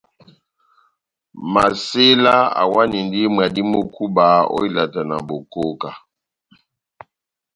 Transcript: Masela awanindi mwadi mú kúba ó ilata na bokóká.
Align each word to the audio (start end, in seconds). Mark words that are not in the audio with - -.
Masela 1.53 2.35
awanindi 2.61 3.19
mwadi 3.33 3.61
mú 3.69 3.79
kúba 3.93 4.25
ó 4.55 4.57
ilata 4.67 5.01
na 5.09 5.17
bokóká. 5.27 5.91